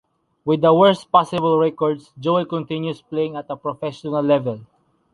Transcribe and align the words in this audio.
With 0.45 0.61
the 0.61 0.73
worst 0.73 1.11
possible 1.11 1.59
records, 1.59 2.11
Joel 2.19 2.47
continues 2.47 3.03
playing 3.03 3.35
at 3.35 3.45
a 3.51 3.55
professional 3.55 4.23
level. 4.23 4.61